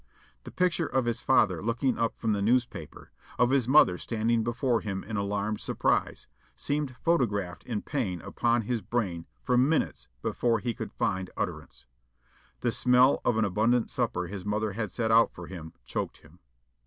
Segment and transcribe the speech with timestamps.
[0.45, 4.81] The picture of his father looking up from the newspaper, of his mother standing before
[4.81, 10.73] him in alarmed surprise, seemed photographed in pain upon his brain for minutes before he
[10.73, 11.85] could find utterance.
[12.61, 16.39] The smell of an abundant supper his mother had set out for him choked him.